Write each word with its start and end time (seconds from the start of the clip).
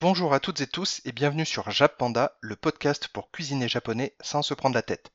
Bonjour 0.00 0.32
à 0.32 0.38
toutes 0.38 0.60
et 0.60 0.68
tous 0.68 1.00
et 1.04 1.10
bienvenue 1.10 1.44
sur 1.44 1.72
Japanda, 1.72 2.38
le 2.40 2.54
podcast 2.54 3.08
pour 3.08 3.32
cuisiner 3.32 3.66
japonais 3.66 4.14
sans 4.20 4.42
se 4.42 4.54
prendre 4.54 4.76
la 4.76 4.82
tête. 4.82 5.10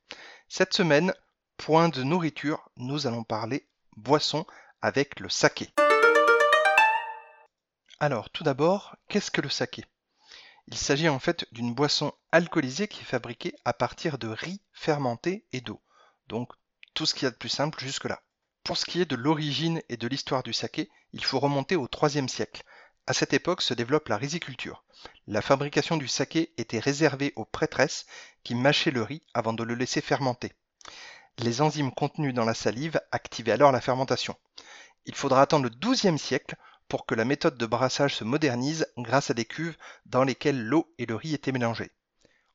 Cette 0.49 0.73
semaine, 0.73 1.13
point 1.55 1.87
de 1.87 2.03
nourriture, 2.03 2.69
nous 2.75 3.07
allons 3.07 3.23
parler 3.23 3.65
boisson 3.95 4.45
avec 4.81 5.21
le 5.21 5.29
saké. 5.29 5.69
Alors, 8.01 8.29
tout 8.29 8.43
d'abord, 8.43 8.97
qu'est-ce 9.07 9.31
que 9.31 9.39
le 9.39 9.47
saké? 9.47 9.85
Il 10.67 10.77
s'agit 10.77 11.07
en 11.07 11.19
fait 11.19 11.45
d'une 11.53 11.73
boisson 11.73 12.11
alcoolisée 12.33 12.89
qui 12.89 13.03
est 13.03 13.05
fabriquée 13.05 13.55
à 13.63 13.71
partir 13.71 14.17
de 14.17 14.27
riz 14.27 14.59
fermenté 14.73 15.45
et 15.53 15.61
d'eau. 15.61 15.81
Donc, 16.27 16.51
tout 16.93 17.05
ce 17.05 17.13
qu'il 17.13 17.23
y 17.23 17.27
a 17.27 17.31
de 17.31 17.37
plus 17.37 17.47
simple 17.47 17.79
jusque-là. 17.79 18.21
Pour 18.65 18.75
ce 18.75 18.83
qui 18.83 18.99
est 18.99 19.09
de 19.09 19.15
l'origine 19.15 19.81
et 19.87 19.95
de 19.95 20.07
l'histoire 20.09 20.43
du 20.43 20.51
saké, 20.51 20.89
il 21.13 21.23
faut 21.23 21.39
remonter 21.39 21.77
au 21.77 21.87
IIIe 22.01 22.27
siècle. 22.27 22.63
À 23.05 23.11
cette 23.11 23.33
époque 23.33 23.61
se 23.61 23.73
développe 23.73 24.07
la 24.07 24.15
riziculture. 24.15 24.85
La 25.27 25.41
fabrication 25.41 25.97
du 25.97 26.07
saké 26.07 26.53
était 26.57 26.79
réservée 26.79 27.33
aux 27.35 27.43
prêtresses 27.43 28.05
qui 28.45 28.55
mâchaient 28.55 28.91
le 28.91 29.03
riz 29.03 29.21
avant 29.33 29.51
de 29.51 29.63
le 29.63 29.75
laisser 29.75 29.99
fermenter. 29.99 30.53
Les 31.39 31.61
enzymes 31.61 31.91
contenues 31.91 32.31
dans 32.31 32.45
la 32.45 32.53
salive 32.53 33.01
activaient 33.11 33.51
alors 33.51 33.73
la 33.73 33.81
fermentation. 33.81 34.37
Il 35.05 35.15
faudra 35.15 35.41
attendre 35.41 35.65
le 35.65 35.69
XIIe 35.69 36.17
siècle 36.17 36.55
pour 36.87 37.05
que 37.05 37.13
la 37.13 37.25
méthode 37.25 37.57
de 37.57 37.65
brassage 37.65 38.15
se 38.15 38.23
modernise 38.23 38.87
grâce 38.97 39.29
à 39.29 39.33
des 39.33 39.43
cuves 39.43 39.75
dans 40.05 40.23
lesquelles 40.23 40.63
l'eau 40.63 40.93
et 40.97 41.05
le 41.05 41.15
riz 41.15 41.33
étaient 41.33 41.51
mélangés. 41.51 41.91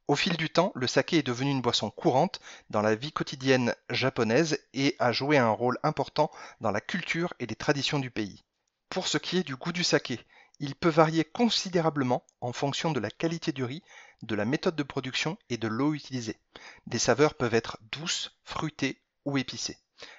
Au 0.07 0.17
fil 0.17 0.39
du 0.39 0.49
temps, 0.49 0.73
le 0.75 0.87
saké 0.87 1.19
est 1.19 1.23
devenu 1.23 1.51
une 1.51 1.61
boisson 1.61 1.91
courante 1.91 2.41
dans 2.71 2.81
la 2.81 2.95
vie 2.95 3.13
quotidienne 3.13 3.75
japonaise 3.91 4.59
et 4.73 4.97
a 4.99 5.13
joué 5.13 5.37
un 5.37 5.51
rôle 5.51 5.79
important 5.83 6.31
dans 6.63 6.71
la 6.71 6.81
culture 6.81 7.35
et 7.39 7.45
les 7.45 7.55
traditions 7.55 7.99
du 7.99 8.11
pays. 8.11 8.45
Pour 8.89 9.09
ce 9.09 9.19
qui 9.19 9.37
est 9.37 9.43
du 9.43 9.55
goût 9.55 9.73
du 9.73 9.85
saké, 9.85 10.19
il 10.61 10.75
peut 10.75 10.89
varier 10.89 11.25
considérablement 11.25 12.25
en 12.41 12.53
fonction 12.53 12.91
de 12.91 13.01
la 13.01 13.11
qualité 13.11 13.53
du 13.53 13.65
riz, 13.65 13.83
de 14.23 14.35
la 14.35 14.45
méthode 14.45 14.77
de 14.77 14.83
production 14.83 15.39
et 15.49 15.57
de 15.57 15.69
l'eau 15.69 15.95
utilisée. 15.95 16.39
Des 16.87 16.99
saveurs 16.99 17.35
peuvent 17.35 17.55
être 17.55 17.79
douces, 17.93 18.37
fruitées 18.45 19.01
ou 19.25 19.39
épicées. 19.39 19.79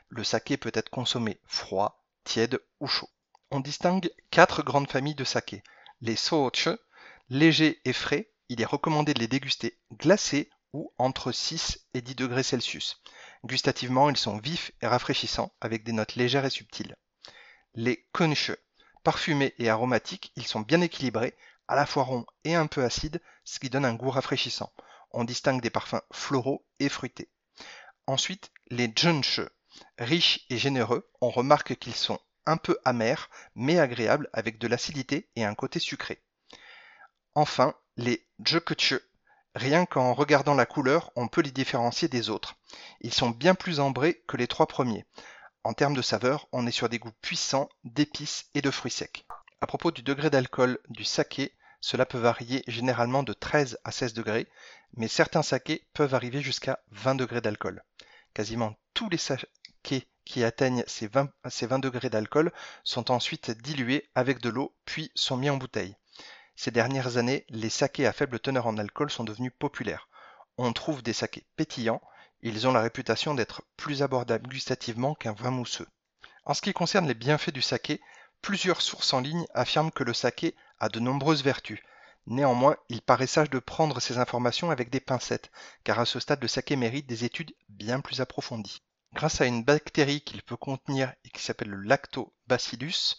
Le 0.10 0.24
saké 0.24 0.58
peut 0.58 0.72
être 0.74 0.90
consommé 0.90 1.40
froid, 1.46 2.06
tiède 2.24 2.60
ou 2.80 2.88
chaud. 2.88 3.10
On 3.52 3.60
distingue 3.60 4.12
quatre 4.32 4.64
grandes 4.64 4.92
familles 4.92 5.16
de 5.16 5.24
saké. 5.24 5.64
Les 6.02 6.16
soche, 6.16 6.70
légers 7.30 7.82
et 7.86 7.94
frais, 7.94 8.32
il 8.48 8.62
est 8.62 8.66
recommandé 8.66 9.14
de 9.14 9.20
les 9.20 9.28
déguster 9.28 9.78
glacés 9.94 10.50
ou 10.74 10.94
entre 10.98 11.32
6 11.32 11.88
et 11.94 12.02
10 12.02 12.16
degrés 12.16 12.44
Celsius. 12.44 13.02
Gustativement, 13.44 14.10
ils 14.10 14.18
sont 14.18 14.38
vifs 14.38 14.72
et 14.82 14.88
rafraîchissants 14.88 15.52
avec 15.62 15.84
des 15.84 15.92
notes 15.92 16.16
légères 16.16 16.46
et 16.46 16.50
subtiles. 16.50 16.96
Les 17.74 18.08
kunche, 18.14 18.52
Parfumés 19.04 19.54
et 19.58 19.70
aromatiques, 19.70 20.32
ils 20.36 20.46
sont 20.46 20.62
bien 20.62 20.82
équilibrés, 20.82 21.36
à 21.68 21.76
la 21.76 21.86
fois 21.86 22.04
ronds 22.04 22.26
et 22.44 22.56
un 22.56 22.68
peu 22.68 22.84
acides, 22.84 23.22
ce 23.44 23.60
qui 23.60 23.70
donne 23.70 23.86
un 23.86 23.94
goût 23.94 24.10
rafraîchissant. 24.10 24.72
On 25.12 25.24
distingue 25.24 25.62
des 25.62 25.70
parfums 25.70 26.02
floraux 26.12 26.66
et 26.80 26.90
fruités. 26.90 27.30
Ensuite, 28.08 28.52
les 28.70 28.92
junche, 28.96 29.42
riches 29.98 30.46
et 30.50 30.58
généreux, 30.58 31.10
on 31.22 31.30
remarque 31.30 31.76
qu'ils 31.76 31.96
sont 31.96 32.20
un 32.46 32.58
peu 32.58 32.78
amers, 32.84 33.30
mais 33.56 33.80
agréables 33.80 34.30
avec 34.34 34.58
de 34.58 34.68
l'acidité 34.68 35.30
et 35.36 35.46
un 35.46 35.56
côté 35.56 35.80
sucré. 35.80 36.22
Enfin, 37.36 37.76
les 37.98 38.28
jukuchu, 38.44 39.00
rien 39.56 39.86
qu'en 39.86 40.14
regardant 40.14 40.56
la 40.56 40.66
couleur, 40.66 41.12
on 41.16 41.28
peut 41.28 41.42
les 41.42 41.52
différencier 41.52 42.08
des 42.08 42.30
autres. 42.30 42.56
Ils 43.02 43.14
sont 43.14 43.30
bien 43.30 43.56
plus 43.56 43.80
ambrés 43.80 44.24
que 44.28 44.38
les 44.38 44.48
trois 44.48 44.68
premiers. 44.68 45.06
En 45.70 45.74
termes 45.74 45.96
de 45.96 46.02
saveur, 46.02 46.48
on 46.52 46.66
est 46.66 46.72
sur 46.72 46.90
des 46.90 46.98
goûts 46.98 47.14
puissants 47.22 47.70
d'épices 47.84 48.50
et 48.56 48.62
de 48.64 48.72
fruits 48.72 48.90
secs. 48.90 49.28
À 49.62 49.68
propos 49.68 49.92
du 49.92 50.02
degré 50.02 50.32
d'alcool 50.32 50.80
du 50.90 51.04
saké, 51.04 51.56
cela 51.80 52.08
peut 52.08 52.18
varier 52.18 52.64
généralement 52.66 53.22
de 53.22 53.34
13 53.34 53.78
à 53.84 53.92
16 53.92 54.16
degrés, 54.16 54.48
mais 54.94 55.08
certains 55.08 55.44
sakés 55.44 55.88
peuvent 55.94 56.16
arriver 56.16 56.42
jusqu'à 56.42 56.80
20 56.90 57.14
degrés 57.14 57.42
d'alcool. 57.42 57.84
Quasiment 58.34 58.74
tous 58.96 59.10
les 59.10 59.20
sakés 59.20 60.08
qui 60.26 60.44
atteignent 60.44 60.84
ces 60.88 61.06
20, 61.06 61.30
ces 61.52 61.68
20 61.68 61.78
degrés 61.78 62.10
d'alcool 62.10 62.52
sont 62.84 63.12
ensuite 63.12 63.52
dilués 63.52 64.10
avec 64.16 64.40
de 64.40 64.50
l'eau 64.50 64.74
puis 64.86 65.12
sont 65.14 65.38
mis 65.38 65.52
en 65.52 65.58
bouteille. 65.58 65.96
Ces 66.56 66.72
dernières 66.72 67.18
années, 67.18 67.46
les 67.50 67.70
sakés 67.70 68.08
à 68.08 68.12
faible 68.12 68.40
teneur 68.40 68.66
en 68.66 68.80
alcool 68.80 69.12
sont 69.12 69.24
devenus 69.24 69.54
populaires. 69.60 70.10
On 70.58 70.74
trouve 70.74 71.04
des 71.04 71.14
sakés 71.14 71.46
pétillants, 71.58 72.02
ils 72.42 72.68
ont 72.68 72.72
la 72.72 72.82
réputation 72.82 73.34
d'être 73.34 73.64
plus 73.78 74.02
abordables 74.02 74.48
gustativement 74.48 75.16
qu'un 75.16 75.34
vin 75.34 75.52
mousseux. 75.52 75.88
En 76.46 76.54
ce 76.54 76.62
qui 76.62 76.74
concerne 76.74 77.08
les 77.08 77.14
bienfaits 77.14 77.52
du 77.54 77.62
saké, 77.62 78.02
plusieurs 78.42 78.82
sources 78.82 79.14
en 79.14 79.20
ligne 79.20 79.46
affirment 79.54 79.92
que 79.92 80.04
le 80.04 80.14
saké 80.14 80.56
a 80.80 80.90
de 80.90 81.00
nombreuses 81.00 81.44
vertus. 81.44 81.80
Néanmoins, 82.28 82.78
il 82.90 83.02
paraît 83.02 83.28
sage 83.28 83.50
de 83.50 83.60
prendre 83.60 84.00
ces 84.00 84.18
informations 84.18 84.72
avec 84.72 84.90
des 84.90 85.00
pincettes, 85.00 85.52
car 85.84 86.00
à 86.00 86.06
ce 86.06 86.20
stade 86.20 86.42
le 86.42 86.48
saké 86.48 86.76
mérite 86.76 87.08
des 87.08 87.26
études 87.26 87.54
bien 87.70 88.00
plus 88.02 88.22
approfondies. 88.22 88.82
Grâce 89.14 89.42
à 89.42 89.46
une 89.46 89.64
bactérie 89.64 90.22
qu'il 90.22 90.44
peut 90.44 90.58
contenir 90.58 91.14
et 91.26 91.30
qui 91.30 91.42
s'appelle 91.42 91.70
le 91.70 91.82
lactobacillus, 91.82 93.18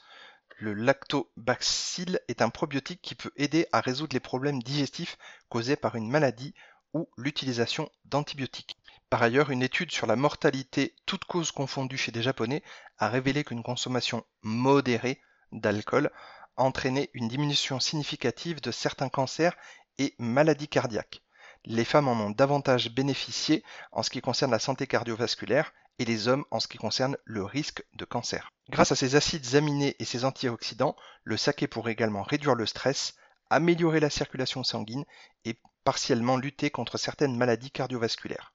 le 0.59 0.75
lactobacille 0.75 2.21
est 2.29 2.43
un 2.43 2.51
probiotique 2.51 3.03
qui 3.03 3.15
peut 3.15 3.33
aider 3.37 3.67
à 3.73 3.81
résoudre 3.81 4.15
les 4.15 4.21
problèmes 4.21 4.63
digestifs 4.63 5.19
causés 5.49 5.77
par 5.77 5.97
une 5.97 6.11
maladie 6.11 6.55
ou 6.95 7.09
l'utilisation 7.17 7.91
d'antibiotiques. 8.05 8.77
Par 9.11 9.23
ailleurs, 9.23 9.51
une 9.51 9.63
étude 9.63 9.91
sur 9.91 10.07
la 10.07 10.17
mortalité 10.17 10.95
toutes 11.07 11.25
causes 11.25 11.51
confondues 11.51 11.99
chez 11.99 12.13
des 12.13 12.23
Japonais 12.23 12.63
a 12.99 13.09
révélé 13.09 13.45
qu'une 13.45 13.63
consommation 13.63 14.25
modérée 14.43 15.21
d'alcool 15.53 16.11
entraînait 16.57 17.11
une 17.15 17.29
diminution 17.29 17.81
significative 17.81 18.61
de 18.61 18.71
certains 18.71 19.09
cancers 19.09 19.57
et 19.99 20.15
maladies 20.19 20.69
cardiaques. 20.69 21.23
Les 21.65 21.85
femmes 21.85 22.09
en 22.09 22.13
ont 22.13 22.31
davantage 22.31 22.91
bénéficié 22.91 23.65
en 23.93 24.03
ce 24.03 24.11
qui 24.11 24.21
concerne 24.21 24.51
la 24.51 24.59
santé 24.59 24.87
cardiovasculaire 24.87 25.73
et 25.99 26.05
les 26.05 26.29
hommes 26.29 26.45
en 26.51 26.61
ce 26.61 26.69
qui 26.69 26.79
concerne 26.79 27.17
le 27.25 27.45
risque 27.45 27.85
de 27.95 28.05
cancer. 28.05 28.53
Grâce 28.71 28.93
à 28.93 28.97
ces 28.97 29.17
acides 29.17 29.55
aminés 29.55 29.97
et 29.99 30.05
ces 30.05 30.25
antioxydants, 30.25 30.97
le 31.25 31.37
saké 31.37 31.67
pourrait 31.67 31.93
également 31.93 32.23
réduire 32.23 32.55
le 32.55 32.65
stress, 32.65 33.15
améliorer 33.51 34.01
la 34.01 34.09
circulation 34.09 34.65
sanguine 34.65 35.05
et 35.45 35.59
partiellement 35.85 36.37
lutter 36.37 36.71
contre 36.71 36.99
certaines 36.99 37.37
maladies 37.37 37.71
cardiovasculaires. 37.71 38.53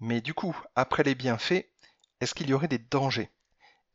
Mais 0.00 0.20
du 0.20 0.34
coup, 0.34 0.56
après 0.74 1.02
les 1.02 1.14
bienfaits, 1.14 1.66
est-ce 2.20 2.34
qu'il 2.34 2.48
y 2.48 2.54
aurait 2.54 2.68
des 2.68 2.78
dangers? 2.78 3.30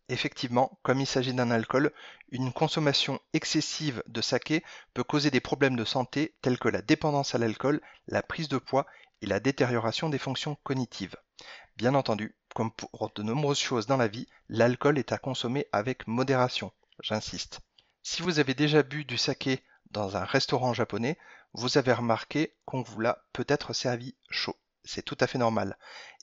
Effectivement, 0.09 0.79
comme 0.81 0.99
il 0.99 1.05
s'agit 1.05 1.33
d'un 1.33 1.51
alcool, 1.51 1.91
une 2.31 2.51
consommation 2.51 3.19
excessive 3.33 4.01
de 4.07 4.21
saké 4.21 4.63
peut 4.95 5.03
causer 5.03 5.29
des 5.29 5.39
problèmes 5.39 5.75
de 5.75 5.85
santé 5.85 6.35
tels 6.41 6.57
que 6.57 6.67
la 6.67 6.81
dépendance 6.81 7.35
à 7.35 7.37
l'alcool, 7.37 7.79
la 8.07 8.23
prise 8.23 8.49
de 8.49 8.57
poids 8.57 8.87
et 9.21 9.27
la 9.27 9.39
détérioration 9.39 10.09
des 10.09 10.17
fonctions 10.17 10.57
cognitives. 10.63 11.15
Bien 11.77 11.93
entendu, 11.93 12.35
comme 12.55 12.71
pour 12.71 13.11
de 13.13 13.21
nombreuses 13.21 13.59
choses 13.59 13.85
dans 13.85 13.97
la 13.97 14.07
vie, 14.07 14.27
l'alcool 14.49 14.97
est 14.97 15.11
à 15.11 15.19
consommer 15.19 15.67
avec 15.71 16.07
modération, 16.07 16.73
j'insiste. 17.01 17.59
Si 18.01 18.23
vous 18.23 18.39
avez 18.39 18.55
déjà 18.55 18.81
bu 18.81 19.05
du 19.05 19.17
saké 19.17 19.63
dans 19.91 20.17
un 20.17 20.25
restaurant 20.25 20.73
japonais, 20.73 21.17
vous 21.53 21.77
avez 21.77 21.93
remarqué 21.93 22.55
qu'on 22.65 22.81
vous 22.81 22.99
l'a 22.99 23.23
peut-être 23.33 23.73
servi 23.73 24.15
chaud 24.29 24.55
c'est 24.83 25.03
tout 25.03 25.17
à 25.19 25.27
fait 25.27 25.37
normal. 25.37 25.77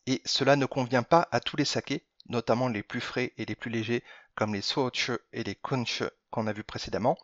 Et 0.06 0.22
cela 0.24 0.56
ne 0.56 0.66
convient 0.66 1.02
pas 1.02 1.28
à 1.30 1.40
tous 1.40 1.56
les 1.56 1.64
sakés, 1.64 2.06
notamment 2.28 2.68
les 2.68 2.82
plus 2.82 3.00
frais 3.00 3.32
et 3.36 3.44
les 3.44 3.54
plus 3.54 3.70
légers, 3.70 4.04
comme 4.34 4.54
les 4.54 4.62
soche 4.62 5.10
et 5.32 5.44
les 5.44 5.54
kunche 5.54 6.02
qu'on 6.30 6.46
a 6.46 6.52
vus 6.52 6.64
précédemment. 6.64 7.16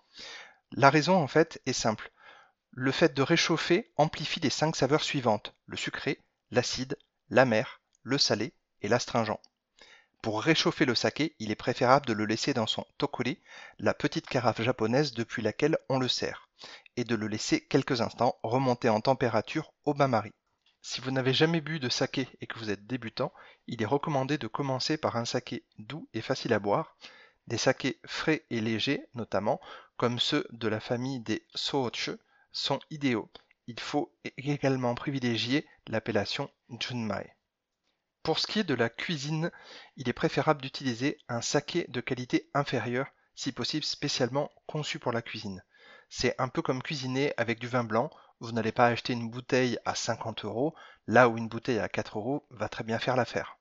La 0.72 0.90
raison, 0.90 1.16
en 1.16 1.26
fait, 1.26 1.60
est 1.66 1.72
simple. 1.72 2.10
Le 2.70 2.92
fait 2.92 3.12
de 3.12 3.22
réchauffer 3.22 3.92
amplifie 3.96 4.40
les 4.40 4.50
cinq 4.50 4.76
saveurs 4.76 5.02
suivantes, 5.02 5.54
le 5.66 5.76
sucré, 5.76 6.20
l'acide, 6.50 6.96
l'amer, 7.28 7.80
le 8.02 8.18
salé 8.18 8.54
et 8.80 8.88
l'astringent. 8.88 9.40
Pour 10.22 10.40
réchauffer 10.40 10.84
le 10.84 10.94
saké, 10.94 11.34
il 11.40 11.50
est 11.50 11.56
préférable 11.56 12.06
de 12.06 12.12
le 12.12 12.26
laisser 12.26 12.54
dans 12.54 12.68
son 12.68 12.86
tokuri, 12.96 13.40
la 13.80 13.92
petite 13.92 14.28
carafe 14.28 14.62
japonaise 14.62 15.14
depuis 15.14 15.42
laquelle 15.42 15.78
on 15.88 15.98
le 15.98 16.06
sert, 16.06 16.48
et 16.96 17.02
de 17.02 17.16
le 17.16 17.26
laisser 17.26 17.60
quelques 17.60 18.00
instants 18.02 18.38
remonter 18.44 18.88
en 18.88 19.00
température 19.00 19.72
au 19.84 19.94
bain-marie. 19.94 20.32
Si 20.80 21.00
vous 21.00 21.10
n'avez 21.10 21.34
jamais 21.34 21.60
bu 21.60 21.80
de 21.80 21.88
saké 21.88 22.28
et 22.40 22.46
que 22.46 22.56
vous 22.60 22.70
êtes 22.70 22.86
débutant, 22.86 23.32
il 23.66 23.82
est 23.82 23.86
recommandé 23.86 24.38
de 24.38 24.46
commencer 24.46 24.96
par 24.96 25.16
un 25.16 25.24
saké 25.24 25.64
doux 25.78 26.08
et 26.14 26.20
facile 26.20 26.52
à 26.52 26.60
boire. 26.60 26.96
Des 27.48 27.58
sakés 27.58 27.98
frais 28.06 28.44
et 28.50 28.60
légers, 28.60 29.04
notamment, 29.14 29.60
comme 29.96 30.20
ceux 30.20 30.46
de 30.52 30.68
la 30.68 30.78
famille 30.78 31.18
des 31.18 31.44
Soche, 31.56 32.10
sont 32.52 32.78
idéaux. 32.90 33.28
Il 33.66 33.80
faut 33.80 34.14
également 34.36 34.94
privilégier 34.94 35.66
l'appellation 35.88 36.48
Junmai. 36.78 37.34
Pour 38.22 38.38
ce 38.38 38.46
qui 38.46 38.60
est 38.60 38.64
de 38.64 38.74
la 38.74 38.88
cuisine, 38.88 39.50
il 39.96 40.08
est 40.08 40.12
préférable 40.12 40.62
d'utiliser 40.62 41.18
un 41.28 41.40
saké 41.40 41.86
de 41.88 42.00
qualité 42.00 42.50
inférieure, 42.54 43.08
si 43.34 43.52
possible 43.52 43.84
spécialement 43.84 44.50
conçu 44.66 44.98
pour 44.98 45.12
la 45.12 45.22
cuisine. 45.22 45.62
C'est 46.08 46.34
un 46.38 46.48
peu 46.48 46.62
comme 46.62 46.82
cuisiner 46.82 47.32
avec 47.36 47.58
du 47.58 47.66
vin 47.66 47.84
blanc 47.84 48.10
vous 48.42 48.50
n'allez 48.50 48.72
pas 48.72 48.88
acheter 48.88 49.12
une 49.12 49.30
bouteille 49.30 49.78
à 49.84 49.94
50 49.94 50.44
euros, 50.44 50.74
là 51.06 51.28
où 51.28 51.38
une 51.38 51.46
bouteille 51.46 51.78
à 51.78 51.88
4 51.88 52.18
euros 52.18 52.44
va 52.50 52.68
très 52.68 52.82
bien 52.82 52.98
faire 52.98 53.14
l'affaire. 53.14 53.56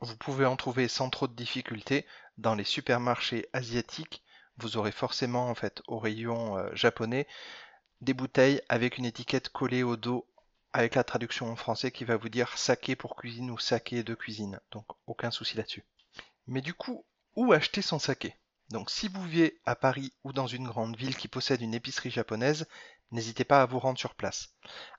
Vous 0.00 0.16
pouvez 0.16 0.46
en 0.46 0.56
trouver 0.56 0.88
sans 0.88 1.10
trop 1.10 1.28
de 1.28 1.34
difficultés 1.34 2.06
dans 2.38 2.54
les 2.54 2.64
supermarchés 2.64 3.46
asiatiques. 3.52 4.24
Vous 4.56 4.78
aurez 4.78 4.90
forcément 4.90 5.50
en 5.50 5.54
fait 5.54 5.82
au 5.86 5.98
rayon 5.98 6.56
euh, 6.56 6.70
japonais 6.72 7.26
des 8.00 8.14
bouteilles 8.14 8.62
avec 8.70 8.96
une 8.96 9.04
étiquette 9.04 9.50
collée 9.50 9.82
au 9.82 9.98
dos 9.98 10.26
avec 10.72 10.94
la 10.94 11.04
traduction 11.04 11.50
en 11.50 11.56
français 11.56 11.90
qui 11.90 12.04
va 12.04 12.16
vous 12.16 12.28
dire 12.28 12.56
saké 12.56 12.96
pour 12.96 13.16
cuisine 13.16 13.50
ou 13.50 13.58
saké 13.58 14.02
de 14.02 14.14
cuisine. 14.14 14.60
Donc 14.70 14.86
aucun 15.06 15.30
souci 15.30 15.56
là-dessus. 15.56 15.84
Mais 16.46 16.60
du 16.60 16.74
coup, 16.74 17.04
où 17.36 17.52
acheter 17.52 17.82
son 17.82 17.98
saké? 17.98 18.34
Donc 18.70 18.90
si 18.90 19.08
vous 19.08 19.22
vivez 19.24 19.60
à 19.66 19.76
Paris 19.76 20.12
ou 20.24 20.32
dans 20.32 20.46
une 20.46 20.66
grande 20.66 20.96
ville 20.96 21.16
qui 21.16 21.28
possède 21.28 21.60
une 21.60 21.74
épicerie 21.74 22.10
japonaise, 22.10 22.66
n'hésitez 23.10 23.44
pas 23.44 23.60
à 23.60 23.66
vous 23.66 23.78
rendre 23.78 23.98
sur 23.98 24.14
place. 24.14 24.54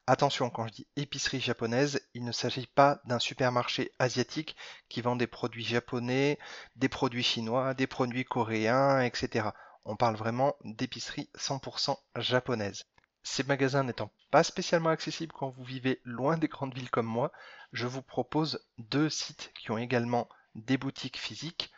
Attention, 0.06 0.50
quand 0.52 0.68
je 0.68 0.74
dis 0.74 0.88
épicerie 0.96 1.40
japonaise, 1.40 2.00
il 2.14 2.24
ne 2.24 2.31
s'agit 2.31 2.68
pas 2.68 3.02
d'un 3.06 3.19
supermarché 3.19 3.92
asiatique 3.98 4.56
qui 4.90 5.02
vend 5.02 5.16
des 5.16 5.28
produits 5.28 5.66
japonais, 5.66 6.38
des 6.76 6.90
produits 6.90 7.24
chinois, 7.24 7.74
des 7.74 7.88
produits 7.88 8.26
coréens, 8.26 9.02
etc. 9.02 9.50
On 9.86 9.96
parle 9.96 10.16
vraiment 10.16 10.56
d'épicerie 10.64 11.30
100% 11.36 11.98
japonaise. 12.18 12.86
Ces 13.24 13.44
magasins 13.44 13.84
n'étant 13.84 14.12
pas 14.31 14.44
spécialement 14.44 14.90
accessibles 14.90 15.34
quand 15.34 15.50
vous 15.50 15.64
vivez 15.64 16.02
loin 16.04 16.38
des 16.38 16.48
grandes 16.48 16.74
villes 16.75 16.90
comme 16.90 17.06
moi, 17.06 17.31
je 17.72 17.88
vous 17.88 18.02
propose 18.02 18.66
deux 18.78 19.10
sites 19.10 19.52
qui 19.58 19.72
ont 19.72 19.78
également 19.78 20.28
des 20.56 20.78
boutiques 20.78 21.18
physiques. 21.18 21.72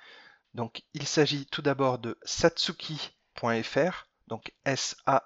Donc 0.54 0.84
il 0.94 1.06
s'agit 1.08 1.46
tout 1.46 1.62
d'abord 1.62 2.00
de 2.00 2.18
satsuki.fr, 2.24 4.08
donc 4.28 4.54
S-A-T-S-U-K-I.fr. 4.66 5.22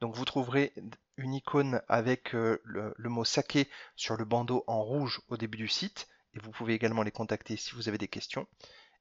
Donc 0.00 0.14
vous 0.16 0.24
trouverez 0.24 0.72
une 1.16 1.34
icône 1.34 1.82
avec 1.88 2.34
euh, 2.34 2.60
le, 2.64 2.94
le 2.96 3.08
mot 3.08 3.24
saké 3.24 3.68
sur 3.96 4.16
le 4.16 4.24
bandeau 4.24 4.64
en 4.66 4.82
rouge 4.82 5.20
au 5.28 5.36
début 5.36 5.58
du 5.58 5.68
site 5.68 6.08
et 6.34 6.40
vous 6.40 6.50
pouvez 6.50 6.74
également 6.74 7.02
les 7.02 7.12
contacter 7.12 7.56
si 7.56 7.74
vous 7.74 7.88
avez 7.88 7.98
des 7.98 8.08
questions. 8.08 8.46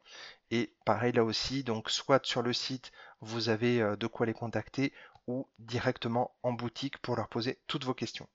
Et 0.50 0.74
pareil 0.84 1.12
là 1.12 1.24
aussi, 1.24 1.64
donc 1.64 1.90
soit 1.90 2.24
sur 2.26 2.42
le 2.42 2.52
site, 2.52 2.92
vous 3.20 3.48
avez 3.48 3.80
euh, 3.80 3.96
de 3.96 4.06
quoi 4.06 4.26
les 4.26 4.34
contacter 4.34 4.92
ou 5.26 5.48
directement 5.58 6.34
en 6.42 6.52
boutique 6.52 6.98
pour 6.98 7.16
leur 7.16 7.28
poser 7.28 7.58
toutes 7.66 7.84
vos 7.84 7.94
questions. 7.94 8.28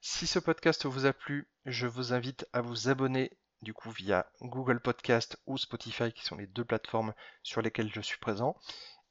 Si 0.00 0.26
ce 0.26 0.38
podcast 0.38 0.86
vous 0.86 1.06
a 1.06 1.12
plu, 1.12 1.48
je 1.66 1.86
vous 1.86 2.12
invite 2.12 2.46
à 2.52 2.60
vous 2.60 2.88
abonner 2.88 3.32
du 3.62 3.74
coup 3.74 3.90
via 3.90 4.26
Google 4.40 4.80
Podcast 4.80 5.38
ou 5.46 5.58
Spotify 5.58 6.12
qui 6.12 6.24
sont 6.24 6.36
les 6.36 6.46
deux 6.46 6.64
plateformes 6.64 7.12
sur 7.42 7.60
lesquelles 7.60 7.92
je 7.92 8.00
suis 8.00 8.18
présent. 8.18 8.56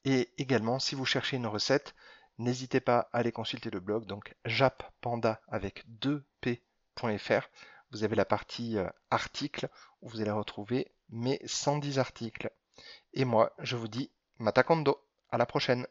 Et 0.06 0.32
également, 0.38 0.80
si 0.80 0.96
vous 0.96 1.06
cherchez 1.06 1.38
une 1.38 1.48
recette, 1.48 1.96
n'hésitez 2.38 2.80
pas 2.80 3.10
à 3.12 3.20
aller 3.20 3.32
consulter 3.32 3.70
le 3.70 3.80
blog, 3.80 4.06
donc 4.06 4.36
jappanda 4.46 5.42
avec 5.48 5.86
2p.fr. 6.02 7.50
Vous 7.92 8.04
avez 8.04 8.16
la 8.16 8.26
partie 8.26 8.78
euh, 8.78 8.88
articles 9.10 9.68
où 10.02 10.10
vous 10.10 10.22
allez 10.22 10.32
retrouver 10.32 10.92
mes 11.10 11.40
110 11.46 12.00
articles. 12.00 12.52
Et 13.14 13.26
moi, 13.26 13.54
je 13.60 13.76
vous 13.76 13.88
dis 13.88 14.12
Matakondo, 14.38 15.04
à 15.32 15.38
la 15.38 15.46
prochaine 15.46 15.86